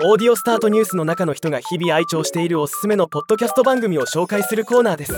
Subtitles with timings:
[0.00, 5.14] オーディオスタートニュースの中の人が日々愛聴しているおすすめのポッドキャスト番組を紹介するコーナーです。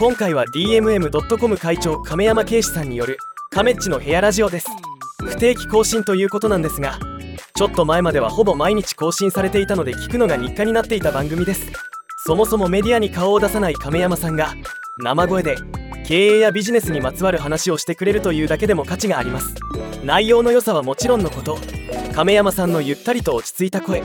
[0.00, 3.18] 今回は DMM.com 会長亀山圭司さんによる
[3.50, 4.66] カメッチの部屋ラジオです。
[5.20, 6.98] 不定期更新ということなんですが
[7.54, 11.70] ちょっと前まではほぼ毎日更新されていたので聞くのが日課になっていた番組です。
[12.26, 14.54] そもそもメディアに顔を出さない亀山さんが
[14.98, 15.56] 生声で
[16.04, 19.54] 経営やビジネスにまつわる話をしてくれるというだけでも価値があります。
[20.04, 21.58] 内容の良さはもちろんのこと
[22.16, 24.02] 亀山さんのゆったりと落ち着いた声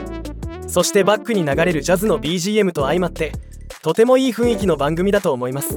[0.66, 3.32] そしてバックに流れるジャズの BGM と相まって
[3.82, 5.76] とてもいい雰囲気の番組だと思います。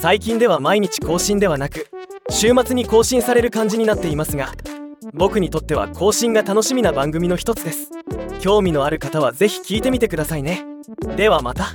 [0.00, 1.88] 最近では毎日更新ではなく
[2.30, 4.52] 週末に更新される感じになっていますが
[5.12, 7.90] 僕にとっては更新が楽しみな番組の一つです。
[8.40, 10.64] 興味のある方は是非聞いてみてくださいね。
[11.16, 11.74] ではまた。